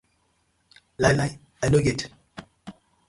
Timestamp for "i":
1.61-1.69